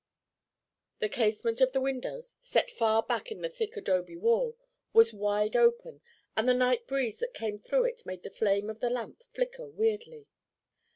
The 0.97 1.09
casement 1.09 1.61
of 1.61 1.73
the 1.73 1.79
window, 1.79 2.23
set 2.41 2.71
far 2.71 3.03
back 3.03 3.31
in 3.31 3.41
the 3.43 3.49
thick 3.49 3.77
adobe 3.77 4.17
wall, 4.17 4.57
was 4.93 5.13
wide 5.13 5.55
open 5.55 6.01
and 6.35 6.49
the 6.49 6.55
night 6.55 6.87
breeze 6.87 7.17
that 7.19 7.35
came 7.35 7.59
through 7.59 7.85
it 7.85 8.03
made 8.03 8.23
the 8.23 8.31
flame 8.31 8.67
of 8.71 8.79
the 8.79 8.89
lamp 8.89 9.21
flicker 9.35 9.69
weirdly. 9.69 10.25